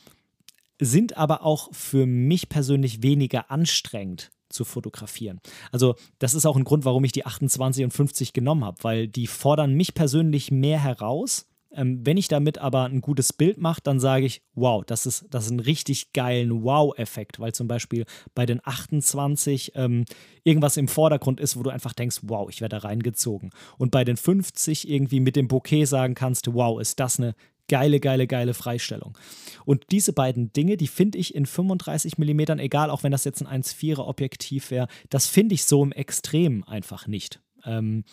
[0.80, 5.42] sind aber auch für mich persönlich weniger anstrengend zu fotografieren.
[5.72, 9.08] Also das ist auch ein Grund, warum ich die 28 und 50 genommen habe, weil
[9.08, 11.48] die fordern mich persönlich mehr heraus.
[11.76, 15.26] Ähm, wenn ich damit aber ein gutes Bild mache, dann sage ich, wow, das ist,
[15.32, 20.06] das ist ein richtig geilen Wow-Effekt, weil zum Beispiel bei den 28 ähm,
[20.44, 23.50] irgendwas im Vordergrund ist, wo du einfach denkst, wow, ich werde da reingezogen.
[23.78, 27.34] Und bei den 50 irgendwie mit dem Bouquet sagen kannst, wow, ist das eine
[27.74, 29.18] geile, geile, geile Freistellung.
[29.66, 33.44] Und diese beiden Dinge, die finde ich in 35 mm, egal, auch wenn das jetzt
[33.44, 37.42] ein 1,4er Objektiv wäre, das finde ich so im Extrem einfach nicht.
[37.66, 38.04] Ähm,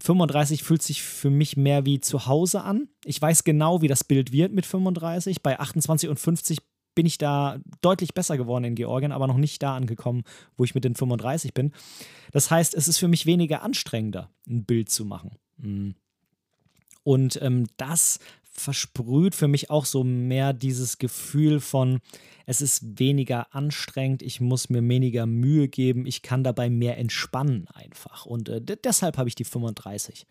[0.00, 2.88] 35 fühlt sich für mich mehr wie zu Hause an.
[3.04, 5.40] Ich weiß genau, wie das Bild wird mit 35.
[5.40, 6.58] Bei 28 und 50
[6.96, 10.24] bin ich da deutlich besser geworden in Georgien, aber noch nicht da angekommen,
[10.56, 11.72] wo ich mit den 35 bin.
[12.32, 15.36] Das heißt, es ist für mich weniger anstrengender, ein Bild zu machen.
[15.58, 15.94] Mhm.
[17.04, 18.18] Und ähm, das
[18.52, 22.00] versprüht für mich auch so mehr dieses Gefühl von,
[22.46, 27.66] es ist weniger anstrengend, ich muss mir weniger Mühe geben, ich kann dabei mehr entspannen
[27.68, 28.26] einfach.
[28.26, 30.26] Und äh, deshalb habe ich die 35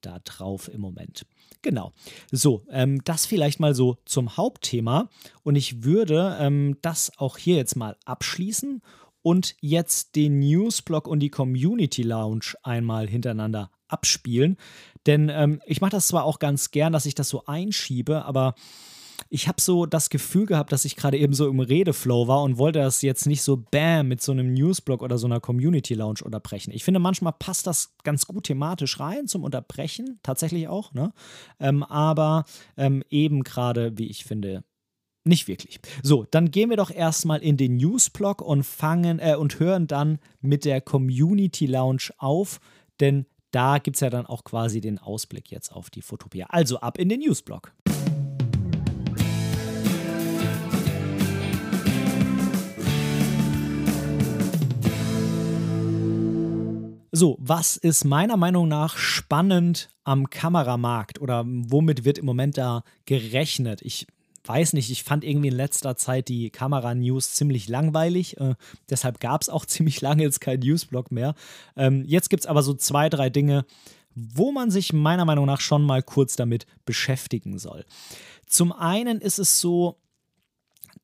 [0.00, 1.26] da drauf im Moment.
[1.62, 1.92] Genau.
[2.32, 5.10] So, ähm, das vielleicht mal so zum Hauptthema.
[5.42, 8.80] Und ich würde ähm, das auch hier jetzt mal abschließen
[9.22, 14.56] und jetzt den Newsblog und die Community Lounge einmal hintereinander abspielen.
[15.06, 18.54] Denn ähm, ich mache das zwar auch ganz gern, dass ich das so einschiebe, aber
[19.28, 22.58] ich habe so das Gefühl gehabt, dass ich gerade eben so im Redeflow war und
[22.58, 26.20] wollte das jetzt nicht so bam mit so einem Newsblog oder so einer Community Lounge
[26.24, 26.72] unterbrechen.
[26.72, 31.12] Ich finde, manchmal passt das ganz gut thematisch rein zum Unterbrechen, tatsächlich auch, ne?
[31.58, 32.44] Ähm, aber
[32.76, 34.64] ähm, eben gerade, wie ich finde,
[35.24, 35.80] nicht wirklich.
[36.02, 40.18] So, dann gehen wir doch erstmal in den Newsblog und fangen äh, und hören dann
[40.40, 42.58] mit der Community Lounge auf,
[43.00, 46.46] denn da gibt es ja dann auch quasi den Ausblick jetzt auf die Fotopia.
[46.50, 47.72] Also ab in den Newsblog.
[57.12, 62.84] So, was ist meiner Meinung nach spannend am Kameramarkt oder womit wird im Moment da
[63.04, 63.82] gerechnet?
[63.82, 64.06] Ich
[64.50, 68.36] weiß nicht, ich fand irgendwie in letzter Zeit die Kamera-News ziemlich langweilig.
[68.40, 68.56] Äh,
[68.88, 71.34] deshalb gab es auch ziemlich lange jetzt kein Newsblog mehr.
[71.76, 73.64] Ähm, jetzt gibt es aber so zwei, drei Dinge,
[74.14, 77.84] wo man sich meiner Meinung nach schon mal kurz damit beschäftigen soll.
[78.46, 80.00] Zum einen ist es so,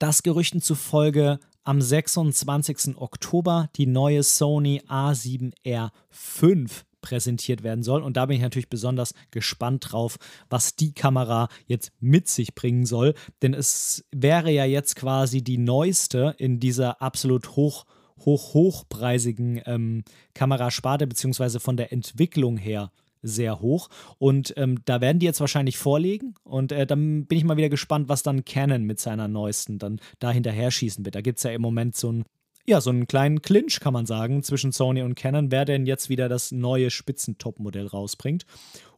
[0.01, 2.97] dass Gerüchten zufolge am 26.
[2.97, 8.03] Oktober die neue Sony A7R5 präsentiert werden soll.
[8.03, 10.17] Und da bin ich natürlich besonders gespannt drauf,
[10.51, 13.15] was die Kamera jetzt mit sich bringen soll.
[13.43, 17.85] Denn es wäre ja jetzt quasi die neueste in dieser absolut hoch,
[18.19, 20.03] hoch, hochpreisigen ähm,
[20.35, 22.91] Kamerasparte, beziehungsweise von der Entwicklung her
[23.23, 23.89] sehr hoch.
[24.19, 26.35] Und ähm, da werden die jetzt wahrscheinlich vorlegen.
[26.43, 30.01] Und äh, dann bin ich mal wieder gespannt, was dann Canon mit seiner neuesten dann
[30.19, 31.15] da hinterher schießen wird.
[31.15, 32.25] Da gibt es ja im Moment so ein
[32.67, 36.09] ja, so einen kleinen Clinch, kann man sagen, zwischen Sony und Canon, wer denn jetzt
[36.09, 38.45] wieder das neue Spitzentop-Modell rausbringt.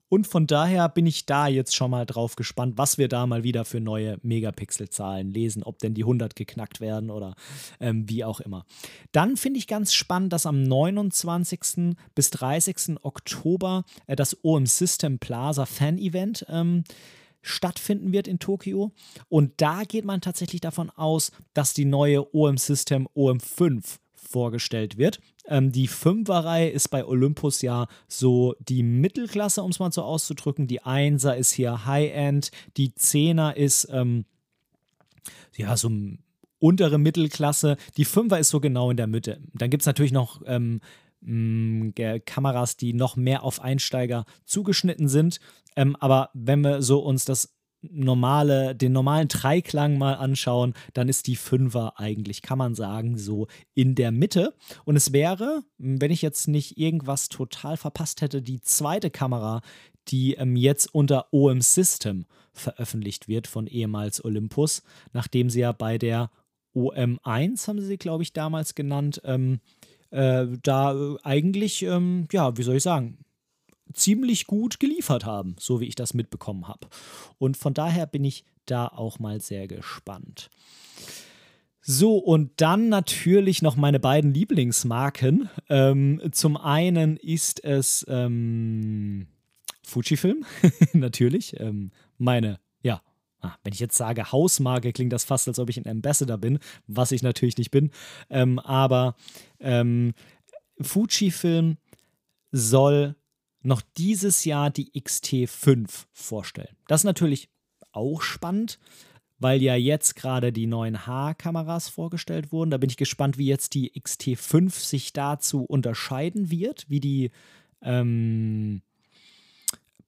[0.08, 3.42] Und von daher bin ich da jetzt schon mal drauf gespannt, was wir da mal
[3.42, 7.34] wieder für neue Megapixel-Zahlen lesen, ob denn die 100 geknackt werden oder
[7.78, 8.64] ähm, wie auch immer.
[9.12, 11.94] Dann finde ich ganz spannend, dass am 29.
[12.14, 12.96] bis 30.
[13.02, 16.84] Oktober äh, das OM System Plaza Fan Event ähm,
[17.48, 18.92] stattfinden wird in Tokio.
[19.28, 25.20] Und da geht man tatsächlich davon aus, dass die neue OM System OM5 vorgestellt wird.
[25.46, 30.66] Ähm, die 5er-Reihe ist bei Olympus ja so die Mittelklasse, um es mal so auszudrücken.
[30.66, 34.26] Die 1er ist hier High-End, die 10er ist ähm,
[35.56, 35.90] ja so
[36.58, 37.76] untere Mittelklasse.
[37.96, 39.40] Die Fünfer ist so genau in der Mitte.
[39.54, 40.80] Dann gibt es natürlich noch ähm,
[41.20, 41.90] mm,
[42.24, 45.40] Kameras, die noch mehr auf Einsteiger zugeschnitten sind.
[45.76, 51.26] Ähm, aber wenn wir so uns das normale, den normalen Dreiklang mal anschauen, dann ist
[51.26, 54.54] die Fünfer eigentlich, kann man sagen, so in der Mitte.
[54.84, 59.62] Und es wäre, wenn ich jetzt nicht irgendwas total verpasst hätte, die zweite Kamera,
[60.08, 65.98] die ähm, jetzt unter OM System veröffentlicht wird von ehemals Olympus, nachdem sie ja bei
[65.98, 66.30] der
[66.74, 69.60] OM1, haben sie sie, glaube ich, damals genannt, ähm,
[70.10, 73.18] äh, da eigentlich, ähm, ja, wie soll ich sagen,
[73.92, 76.88] ziemlich gut geliefert haben, so wie ich das mitbekommen habe.
[77.38, 80.50] Und von daher bin ich da auch mal sehr gespannt.
[81.80, 85.48] So, und dann natürlich noch meine beiden Lieblingsmarken.
[85.70, 89.26] Ähm, zum einen ist es ähm,
[89.84, 90.44] Fujifilm,
[90.92, 91.58] natürlich.
[91.58, 92.60] Ähm, meine,
[93.40, 96.58] ah, wenn ich jetzt sage Hausmarke, klingt das fast, als ob ich ein Ambassador bin,
[96.86, 97.90] was ich natürlich nicht bin.
[98.30, 99.16] Ähm, aber
[99.60, 100.14] ähm,
[100.80, 101.76] Fujifilm
[102.52, 103.16] soll
[103.62, 106.76] noch dieses Jahr die XT5 vorstellen.
[106.86, 107.48] Das ist natürlich
[107.92, 108.78] auch spannend,
[109.38, 112.70] weil ja jetzt gerade die neuen H-Kameras vorgestellt wurden.
[112.70, 117.30] Da bin ich gespannt, wie jetzt die XT5 sich dazu unterscheiden wird, wie die
[117.82, 118.82] ähm,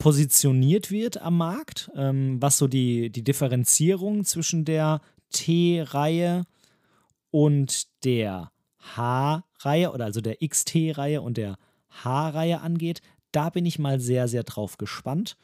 [0.00, 6.44] positioniert wird am Markt, ähm, was so die, die Differenzierung zwischen der T-Reihe
[7.30, 11.56] und der H-Reihe oder also der XT-Reihe und der
[11.90, 13.02] H-Reihe angeht.
[13.30, 15.36] Da bin ich mal sehr, sehr drauf gespannt.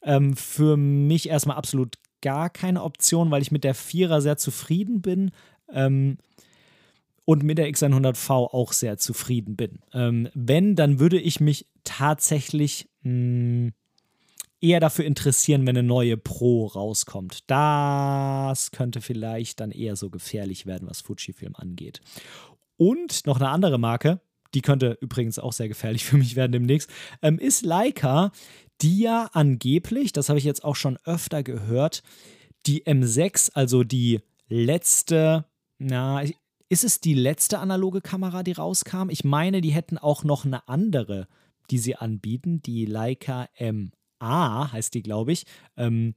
[0.00, 5.02] Ähm, für mich erstmal absolut gar keine Option, weil ich mit der Vierer sehr zufrieden
[5.02, 5.32] bin.
[5.70, 6.18] Ähm,
[7.26, 9.80] und mit der X100V auch sehr zufrieden bin.
[9.92, 13.72] Ähm, wenn, dann würde ich mich tatsächlich mh, hm,
[14.64, 17.40] eher dafür interessieren, wenn eine neue Pro rauskommt.
[17.48, 22.00] Das könnte vielleicht dann eher so gefährlich werden, was Fujifilm angeht.
[22.76, 24.20] Und noch eine andere Marke,
[24.54, 26.90] die könnte übrigens auch sehr gefährlich für mich werden demnächst,
[27.22, 28.32] ähm, ist Leica,
[28.80, 32.02] die ja angeblich, das habe ich jetzt auch schon öfter gehört,
[32.66, 35.44] die M6, also die letzte,
[35.78, 36.22] na,
[36.70, 39.10] ist es die letzte analoge Kamera, die rauskam?
[39.10, 41.28] Ich meine, die hätten auch noch eine andere,
[41.70, 43.48] die sie anbieten, die Leica
[44.24, 45.44] MA heißt die, glaube ich.
[45.76, 46.14] Ähm,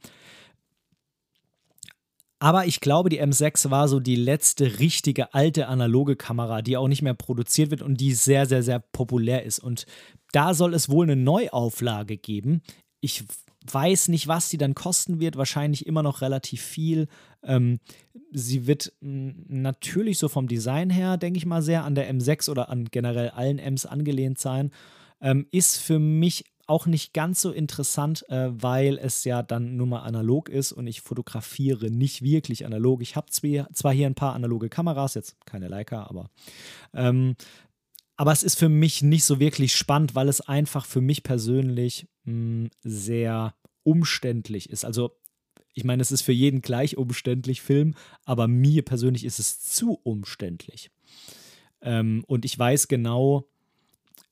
[2.39, 6.87] aber ich glaube, die M6 war so die letzte richtige alte analoge Kamera, die auch
[6.87, 9.59] nicht mehr produziert wird und die sehr, sehr, sehr populär ist.
[9.59, 9.85] Und
[10.31, 12.61] da soll es wohl eine Neuauflage geben.
[13.01, 13.23] Ich
[13.71, 15.35] weiß nicht, was die dann kosten wird.
[15.35, 17.07] Wahrscheinlich immer noch relativ viel.
[17.43, 17.79] Ähm,
[18.31, 22.69] sie wird natürlich so vom Design her, denke ich mal, sehr an der M6 oder
[22.69, 24.71] an generell allen Ms angelehnt sein.
[25.19, 29.87] Ähm, ist für mich auch nicht ganz so interessant, äh, weil es ja dann nur
[29.87, 33.01] mal analog ist und ich fotografiere nicht wirklich analog.
[33.01, 36.29] Ich habe zwar hier ein paar analoge Kameras, jetzt keine Leica, aber
[36.93, 37.35] ähm,
[38.17, 42.07] aber es ist für mich nicht so wirklich spannend, weil es einfach für mich persönlich
[42.25, 44.83] mh, hm, sehr umständlich ist.
[44.83, 45.11] Also
[45.73, 47.93] ich meine, es ist für jeden gleich umständlich Film,
[48.25, 50.89] aber mir persönlich ist es zu umständlich.
[51.81, 53.47] Ähm, und ich weiß genau,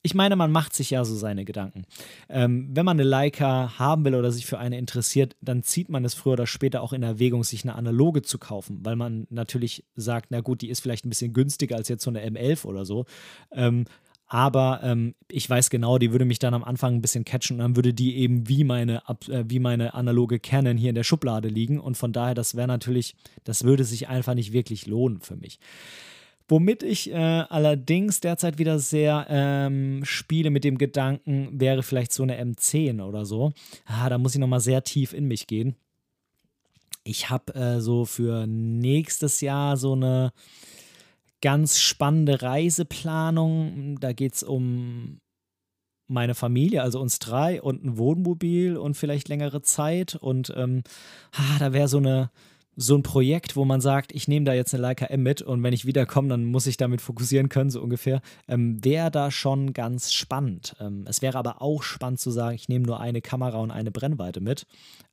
[0.06, 1.86] ich meine, man macht sich ja so seine Gedanken.
[2.30, 6.06] Ähm, wenn man eine Leica haben will oder sich für eine interessiert, dann zieht man
[6.06, 9.84] es früher oder später auch in Erwägung, sich eine analoge zu kaufen, weil man natürlich
[9.96, 12.86] sagt, na gut, die ist vielleicht ein bisschen günstiger als jetzt so eine M11 oder
[12.86, 13.06] so.
[13.52, 13.86] Ähm,
[14.28, 17.60] aber ähm, ich weiß genau, die würde mich dann am Anfang ein bisschen catchen und
[17.60, 21.48] dann würde die eben wie meine, äh, wie meine analoge Canon hier in der Schublade
[21.48, 21.80] liegen.
[21.80, 25.60] Und von daher, das wäre natürlich, das würde sich einfach nicht wirklich lohnen für mich.
[26.47, 32.21] Womit ich äh, allerdings derzeit wieder sehr ähm, spiele mit dem Gedanken, wäre vielleicht so
[32.21, 33.51] eine M10 oder so.
[33.86, 35.75] Ah, da muss ich nochmal sehr tief in mich gehen.
[37.03, 40.34] Ich habe äh, so für nächstes Jahr so eine
[41.41, 43.99] ganz spannende Reiseplanung.
[43.99, 45.19] Da geht es um
[46.08, 50.15] meine Familie, also uns drei und ein Wohnmobil und vielleicht längere Zeit.
[50.15, 50.84] Und ähm,
[51.31, 52.29] ah, da wäre so eine
[52.76, 55.64] so ein Projekt, wo man sagt, ich nehme da jetzt eine Leica M mit und
[55.64, 59.74] wenn ich wiederkomme, dann muss ich damit fokussieren können, so ungefähr, ähm, wäre da schon
[59.74, 60.76] ganz spannend.
[60.80, 63.92] Ähm, es wäre aber auch spannend zu sagen, ich nehme nur eine Kamera und eine
[63.92, 64.66] Brennweite mit.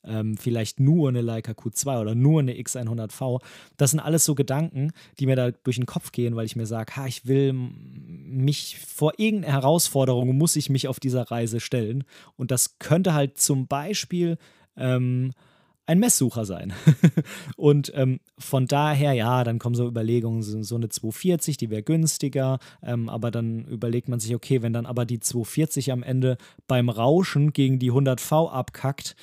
[0.04, 3.40] Ähm, vielleicht nur eine Leica Q2 oder nur eine X100V.
[3.76, 6.66] Das sind alles so Gedanken, die mir da durch den Kopf gehen, weil ich mir
[6.66, 12.02] sage, ha, ich will mich vor irgendeiner Herausforderung, muss ich mich auf dieser Reise stellen.
[12.36, 14.38] Und das könnte halt zum Beispiel
[14.76, 15.32] ähm,
[15.92, 16.72] ein Messsucher sein.
[17.56, 22.58] und ähm, von daher, ja, dann kommen so Überlegungen, so eine 240, die wäre günstiger,
[22.82, 26.88] ähm, aber dann überlegt man sich, okay, wenn dann aber die 240 am Ende beim
[26.88, 29.14] Rauschen gegen die 100V abkackt,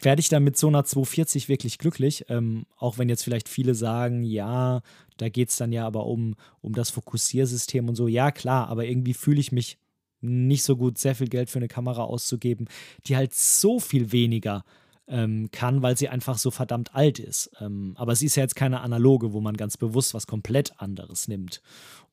[0.00, 2.24] werde ich dann mit so einer 240 wirklich glücklich.
[2.28, 4.80] Ähm, auch wenn jetzt vielleicht viele sagen, ja,
[5.16, 8.08] da geht es dann ja aber um, um das Fokussiersystem und so.
[8.08, 9.78] Ja, klar, aber irgendwie fühle ich mich
[10.20, 12.68] nicht so gut, sehr viel Geld für eine Kamera auszugeben,
[13.06, 14.64] die halt so viel weniger
[15.08, 17.50] ähm, kann, weil sie einfach so verdammt alt ist.
[17.60, 21.28] Ähm, aber sie ist ja jetzt keine analoge, wo man ganz bewusst was komplett anderes
[21.28, 21.62] nimmt.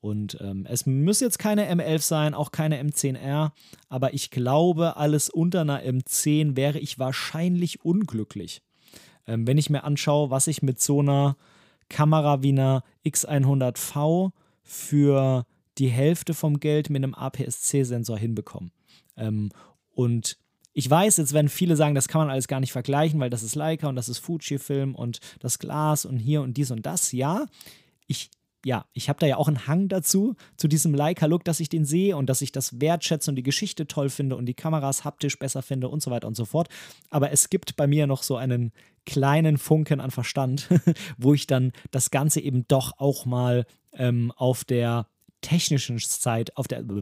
[0.00, 3.52] Und ähm, es muss jetzt keine M11 sein, auch keine M10R,
[3.88, 8.62] aber ich glaube, alles unter einer M10 wäre ich wahrscheinlich unglücklich.
[9.26, 11.36] Ähm, wenn ich mir anschaue, was ich mit so einer
[11.88, 14.30] Kamera wie einer X100V
[14.62, 15.44] für
[15.78, 18.70] die Hälfte vom Geld mit einem APS-C-Sensor hinbekomme.
[19.16, 19.50] Ähm,
[19.92, 20.38] und
[20.78, 23.42] ich weiß, jetzt werden viele sagen, das kann man alles gar nicht vergleichen, weil das
[23.42, 27.12] ist Leica und das ist Fujifilm und das Glas und hier und dies und das.
[27.12, 27.46] Ja,
[28.06, 28.30] ich
[28.62, 31.86] ja, ich habe da ja auch einen Hang dazu, zu diesem Leica-Look, dass ich den
[31.86, 35.38] sehe und dass ich das wertschätze und die Geschichte toll finde und die Kameras haptisch
[35.38, 36.68] besser finde und so weiter und so fort.
[37.08, 38.72] Aber es gibt bei mir noch so einen
[39.06, 40.68] kleinen Funken an Verstand,
[41.16, 45.06] wo ich dann das Ganze eben doch auch mal ähm, auf der
[45.46, 46.84] technischen Zeit, auf der.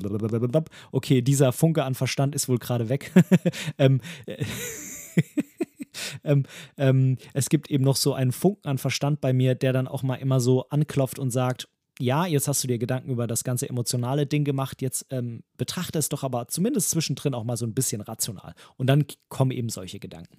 [0.92, 3.12] Okay, dieser Funke an Verstand ist wohl gerade weg.
[3.78, 4.00] ähm,
[6.24, 6.44] ähm,
[6.76, 10.02] ähm, es gibt eben noch so einen Funken an Verstand bei mir, der dann auch
[10.02, 11.68] mal immer so anklopft und sagt,
[12.00, 15.98] ja, jetzt hast du dir Gedanken über das ganze emotionale Ding gemacht, jetzt ähm, betrachte
[15.98, 18.54] es doch aber zumindest zwischendrin auch mal so ein bisschen rational.
[18.76, 20.38] Und dann kommen eben solche Gedanken.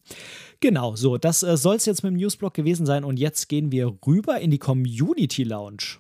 [0.60, 3.72] Genau, so, das äh, soll es jetzt mit dem Newsblog gewesen sein und jetzt gehen
[3.72, 6.00] wir rüber in die Community Lounge.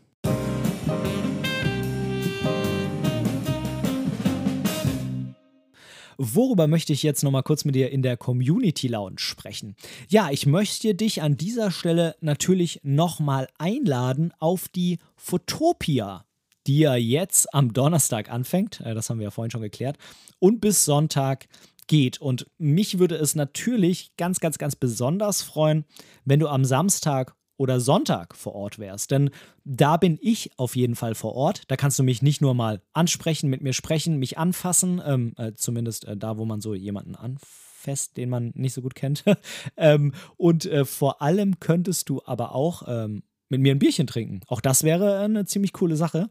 [6.17, 9.75] Worüber möchte ich jetzt nochmal kurz mit dir in der Community Lounge sprechen?
[10.07, 16.25] Ja, ich möchte dich an dieser Stelle natürlich nochmal einladen auf die Fotopia,
[16.67, 18.81] die ja jetzt am Donnerstag anfängt.
[18.81, 19.97] Äh, das haben wir ja vorhin schon geklärt.
[20.39, 21.47] Und bis Sonntag
[21.87, 22.19] geht.
[22.19, 25.85] Und mich würde es natürlich ganz, ganz, ganz besonders freuen,
[26.23, 29.11] wenn du am Samstag oder Sonntag vor Ort wärst.
[29.11, 29.29] Denn
[29.63, 31.63] da bin ich auf jeden Fall vor Ort.
[31.67, 35.53] Da kannst du mich nicht nur mal ansprechen, mit mir sprechen, mich anfassen, ähm, äh,
[35.55, 39.23] zumindest äh, da, wo man so jemanden anfasst, den man nicht so gut kennt.
[39.77, 44.41] ähm, und äh, vor allem könntest du aber auch ähm, mit mir ein Bierchen trinken.
[44.47, 46.29] Auch das wäre eine ziemlich coole Sache.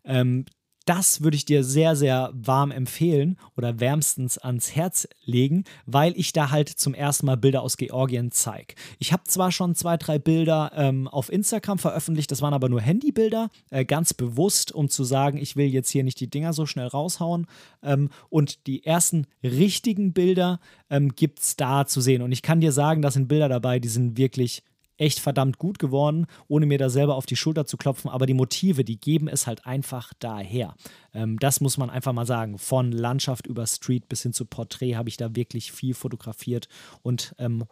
[0.05, 0.46] Ähm,
[0.85, 6.33] das würde ich dir sehr, sehr warm empfehlen oder wärmstens ans Herz legen, weil ich
[6.33, 8.75] da halt zum ersten Mal Bilder aus Georgien zeige.
[8.99, 12.81] Ich habe zwar schon zwei, drei Bilder ähm, auf Instagram veröffentlicht, das waren aber nur
[12.81, 16.67] Handybilder, äh, ganz bewusst, um zu sagen, ich will jetzt hier nicht die Dinger so
[16.67, 17.46] schnell raushauen.
[17.83, 22.23] Ähm, und die ersten richtigen Bilder ähm, gibt es da zu sehen.
[22.23, 24.63] Und ich kann dir sagen, da sind Bilder dabei, die sind wirklich
[25.03, 28.09] echt verdammt gut geworden, ohne mir da selber auf die Schulter zu klopfen.
[28.09, 30.75] Aber die Motive, die geben es halt einfach daher.
[31.13, 32.59] Ähm, das muss man einfach mal sagen.
[32.59, 36.69] Von Landschaft über Street bis hin zu Porträt habe ich da wirklich viel fotografiert
[37.03, 37.65] und ähm,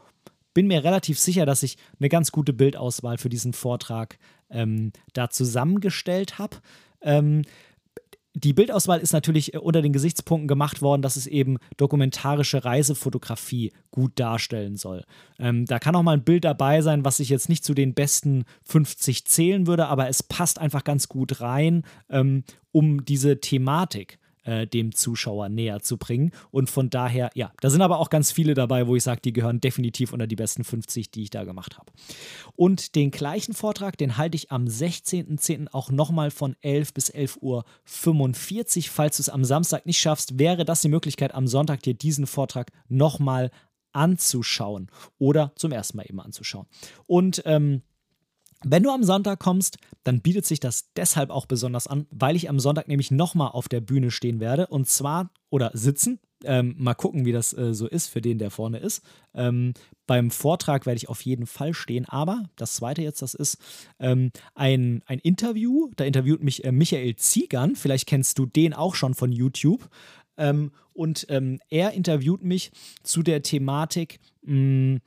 [0.53, 4.18] bin mir relativ sicher, dass ich eine ganz gute Bildauswahl für diesen Vortrag
[4.51, 6.57] ähm, da zusammengestellt habe.
[7.03, 7.43] Ähm,
[8.35, 13.72] die Bildauswahl ist natürlich äh, unter den Gesichtspunkten gemacht worden, dass es eben dokumentarische Reisefotografie
[13.91, 15.05] gut darstellen soll.
[15.39, 17.95] Ähm, da kann auch mal ein Bild dabei sein, was ich jetzt nicht zu den
[17.95, 24.18] besten 50 zählen würde, aber es passt einfach ganz gut rein, ähm, um diese Thematik
[24.51, 26.32] äh, dem Zuschauer näher zu bringen.
[26.51, 29.32] Und von daher, ja, da sind aber auch ganz viele dabei, wo ich sage, die
[29.32, 31.92] gehören definitiv unter die besten 50, die ich da gemacht habe.
[32.57, 35.68] Und den gleichen Vortrag, den halte ich am 16.10.
[35.72, 38.84] auch nochmal von 11 bis 11.45 Uhr.
[38.90, 42.26] Falls du es am Samstag nicht schaffst, wäre das die Möglichkeit, am Sonntag dir diesen
[42.26, 43.51] Vortrag nochmal
[43.92, 44.88] anzuschauen
[45.18, 46.66] oder zum ersten Mal eben anzuschauen.
[47.07, 47.82] Und ähm,
[48.65, 52.49] wenn du am Sonntag kommst, dann bietet sich das deshalb auch besonders an, weil ich
[52.49, 56.21] am Sonntag nämlich nochmal auf der Bühne stehen werde und zwar oder sitzen.
[56.43, 59.03] Ähm, mal gucken, wie das äh, so ist für den, der vorne ist.
[59.35, 59.75] Ähm,
[60.07, 63.59] beim Vortrag werde ich auf jeden Fall stehen, aber das zweite jetzt, das ist
[63.99, 65.91] ähm, ein, ein Interview.
[65.97, 67.77] Da interviewt mich äh, Michael Ziegern.
[67.77, 69.91] Vielleicht kennst du den auch schon von YouTube.
[70.39, 75.01] Ähm, und ähm, er interviewt mich zu der Thematik, mh,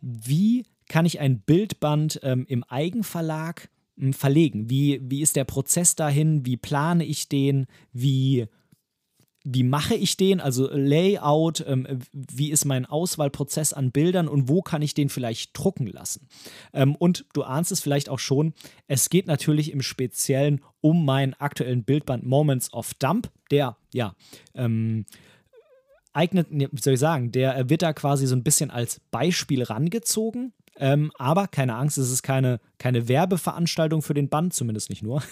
[0.00, 4.68] wie kann ich ein Bildband ähm, im Eigenverlag ähm, verlegen?
[4.68, 6.44] Wie, wie ist der Prozess dahin?
[6.44, 7.66] Wie plane ich den?
[7.92, 8.48] Wie,
[9.44, 10.40] wie mache ich den?
[10.40, 15.56] Also Layout, ähm, wie ist mein Auswahlprozess an Bildern und wo kann ich den vielleicht
[15.56, 16.26] drucken lassen?
[16.72, 18.52] Ähm, und du ahnst es vielleicht auch schon,
[18.88, 24.16] es geht natürlich im Speziellen um meinen aktuellen Bildband Moments of Dump, der ja
[24.54, 25.06] ähm,
[26.12, 30.52] eignet, wie soll ich sagen, der wird da quasi so ein bisschen als Beispiel rangezogen.
[30.80, 35.22] Ähm, aber keine Angst, es ist keine, keine Werbeveranstaltung für den Band, zumindest nicht nur,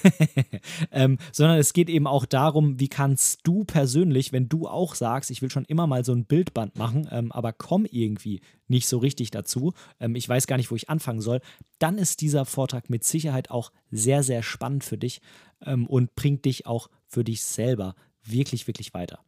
[0.92, 5.30] ähm, sondern es geht eben auch darum, wie kannst du persönlich, wenn du auch sagst,
[5.30, 8.98] ich will schon immer mal so ein Bildband machen, ähm, aber komm irgendwie nicht so
[8.98, 11.40] richtig dazu, ähm, ich weiß gar nicht, wo ich anfangen soll,
[11.78, 15.22] dann ist dieser Vortrag mit Sicherheit auch sehr, sehr spannend für dich
[15.64, 19.20] ähm, und bringt dich auch für dich selber wirklich, wirklich weiter.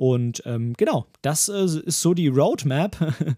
[0.00, 2.96] Und ähm, genau, das äh, ist so die Roadmap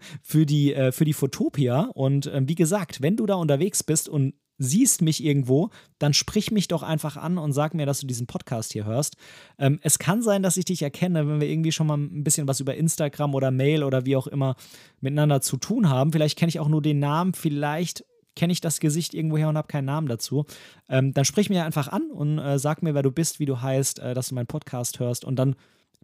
[0.21, 1.89] für die, äh, für die Fotopia.
[1.93, 6.51] Und ähm, wie gesagt, wenn du da unterwegs bist und siehst mich irgendwo, dann sprich
[6.51, 9.17] mich doch einfach an und sag mir, dass du diesen Podcast hier hörst.
[9.59, 12.47] Ähm, es kann sein, dass ich dich erkenne, wenn wir irgendwie schon mal ein bisschen
[12.47, 14.55] was über Instagram oder Mail oder wie auch immer
[15.01, 16.13] miteinander zu tun haben.
[16.13, 18.05] Vielleicht kenne ich auch nur den Namen, vielleicht
[18.37, 20.45] kenne ich das Gesicht irgendwoher und habe keinen Namen dazu.
[20.87, 23.61] Ähm, dann sprich mir einfach an und äh, sag mir, wer du bist, wie du
[23.61, 25.57] heißt, äh, dass du meinen Podcast hörst und dann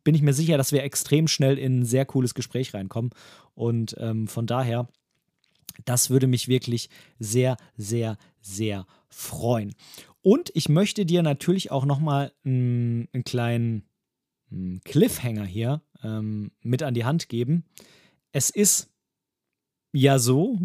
[0.04, 3.12] bin ich mir sicher, dass wir extrem schnell in ein sehr cooles Gespräch reinkommen.
[3.54, 4.88] Und ähm, von daher,
[5.86, 6.89] das würde mich wirklich
[7.20, 9.76] sehr, sehr, sehr freuen.
[10.22, 13.84] Und ich möchte dir natürlich auch nochmal einen, einen kleinen
[14.84, 17.66] Cliffhanger hier ähm, mit an die Hand geben.
[18.32, 18.89] Es ist
[19.91, 20.60] ja so,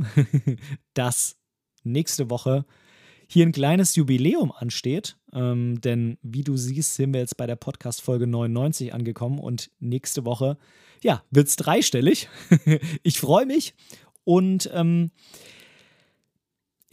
[0.94, 1.36] dass
[1.82, 2.64] nächste Woche
[3.28, 5.16] hier ein kleines Jubiläum ansteht.
[5.32, 10.24] Ähm, denn wie du siehst, sind wir jetzt bei der Podcast-Folge 99 angekommen und nächste
[10.24, 10.56] Woche,
[11.02, 12.28] ja, wird es dreistellig.
[13.02, 13.74] ich freue mich
[14.24, 15.10] und ähm,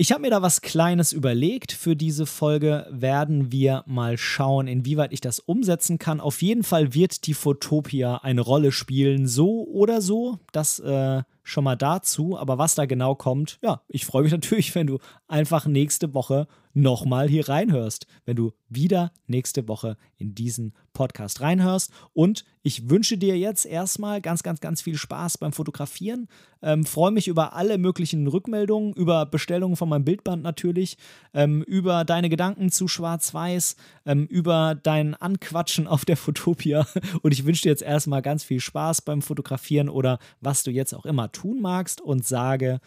[0.01, 1.73] ich habe mir da was Kleines überlegt.
[1.73, 6.19] Für diese Folge werden wir mal schauen, inwieweit ich das umsetzen kann.
[6.19, 10.39] Auf jeden Fall wird die Fotopia eine Rolle spielen, so oder so.
[10.53, 12.35] Das äh, schon mal dazu.
[12.35, 14.97] Aber was da genau kommt, ja, ich freue mich natürlich, wenn du
[15.27, 21.91] einfach nächste Woche nochmal hier reinhörst, wenn du wieder nächste Woche in diesen Podcast reinhörst.
[22.13, 26.27] Und ich wünsche dir jetzt erstmal ganz, ganz, ganz viel Spaß beim Fotografieren.
[26.61, 30.97] Ähm, freue mich über alle möglichen Rückmeldungen, über Bestellungen von meinem Bildband natürlich,
[31.33, 36.87] ähm, über deine Gedanken zu Schwarz-Weiß, ähm, über dein Anquatschen auf der Fotopia.
[37.21, 40.93] Und ich wünsche dir jetzt erstmal ganz viel Spaß beim Fotografieren oder was du jetzt
[40.93, 42.79] auch immer tun magst und sage,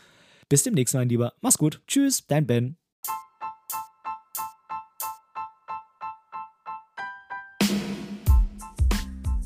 [0.48, 1.32] bis demnächst, mein Lieber.
[1.40, 1.80] Mach's gut.
[1.86, 2.83] Tschüss, dein Ben.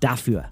[0.00, 0.44] dafür.